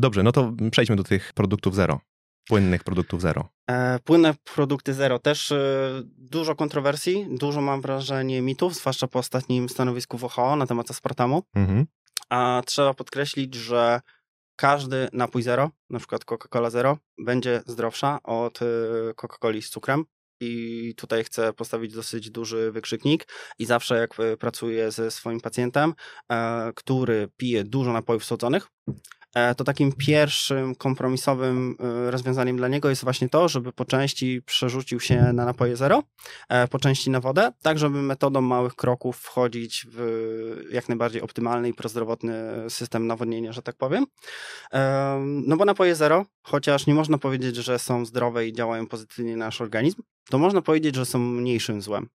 Dobrze, 0.00 0.22
no 0.22 0.32
to 0.32 0.52
przejdźmy 0.70 0.96
do 0.96 1.04
tych 1.04 1.32
produktów 1.32 1.74
zero. 1.74 2.00
Płynnych 2.48 2.84
produktów 2.84 3.20
zero. 3.20 3.48
E, 3.70 3.98
płynne 3.98 4.34
produkty 4.54 4.94
zero. 4.94 5.18
Też 5.18 5.52
e, 5.52 6.02
dużo 6.06 6.54
kontrowersji, 6.54 7.26
dużo 7.30 7.60
mam 7.60 7.80
wrażenie 7.80 8.42
mitów, 8.42 8.74
zwłaszcza 8.74 9.06
po 9.08 9.18
ostatnim 9.18 9.68
stanowisku 9.68 10.18
WHO 10.22 10.56
na 10.56 10.66
temat 10.66 10.90
aspartamu. 10.90 11.42
Mhm. 11.54 11.86
A 12.28 12.62
trzeba 12.66 12.94
podkreślić, 12.94 13.54
że 13.54 14.00
każdy 14.56 15.08
napój 15.12 15.42
zero, 15.42 15.70
na 15.90 15.98
przykład 15.98 16.24
Coca-Cola 16.24 16.70
zero, 16.70 16.98
będzie 17.18 17.62
zdrowsza 17.66 18.22
od 18.22 18.62
e, 18.62 18.66
Coca-Coli 19.14 19.62
z 19.62 19.70
cukrem. 19.70 20.04
I 20.40 20.94
tutaj 20.96 21.24
chcę 21.24 21.52
postawić 21.52 21.94
dosyć 21.94 22.30
duży 22.30 22.72
wykrzyknik. 22.72 23.28
I 23.58 23.66
zawsze, 23.66 23.96
jak 23.98 24.10
pracuję 24.38 24.90
ze 24.90 25.10
swoim 25.10 25.40
pacjentem, 25.40 25.94
który 26.74 27.28
pije 27.36 27.64
dużo 27.64 27.92
napojów 27.92 28.24
słodzonych, 28.24 28.68
to 29.54 29.64
takim 29.64 29.92
pierwszym 29.92 30.74
kompromisowym 30.74 31.76
e, 31.80 32.10
rozwiązaniem 32.10 32.56
dla 32.56 32.68
niego 32.68 32.90
jest 32.90 33.04
właśnie 33.04 33.28
to, 33.28 33.48
żeby 33.48 33.72
po 33.72 33.84
części 33.84 34.42
przerzucił 34.42 35.00
się 35.00 35.32
na 35.32 35.44
napoje 35.44 35.76
zero, 35.76 36.02
e, 36.48 36.68
po 36.68 36.78
części 36.78 37.10
na 37.10 37.20
wodę, 37.20 37.52
tak 37.62 37.78
żeby 37.78 38.02
metodą 38.02 38.40
małych 38.40 38.74
kroków 38.74 39.16
wchodzić 39.16 39.86
w 39.90 40.66
jak 40.70 40.88
najbardziej 40.88 41.22
optymalny 41.22 41.68
i 41.68 41.74
prozdrowotny 41.74 42.34
system 42.68 43.06
nawodnienia, 43.06 43.52
że 43.52 43.62
tak 43.62 43.76
powiem. 43.76 44.06
Em, 44.70 45.42
No 45.46 45.56
bo 45.56 45.64
napoje 45.64 45.94
zero, 45.94 46.24
chociaż 46.42 46.86
nie 46.86 46.94
można 46.94 47.18
powiedzieć, 47.18 47.56
że 47.56 47.78
są 47.78 48.04
zdrowe 48.04 48.46
i 48.46 48.52
działają 48.52 48.86
pozytywnie 48.86 49.36
na 49.36 49.46
nasz 49.46 49.60
organizm, 49.60 50.02
to 50.30 50.38
można 50.38 50.62
powiedzieć, 50.62 50.94
że 50.94 51.06
są 51.06 51.18
mniejszym 51.18 51.82
złem. 51.82 52.08